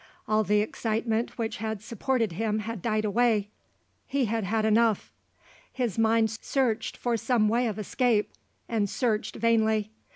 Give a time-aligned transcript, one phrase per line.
[0.27, 3.49] All the excitement which had supported him had died away;
[4.07, 5.13] he had had enough.
[5.71, 8.31] His mind searched for some way of escape,
[8.67, 9.91] and searched vainly.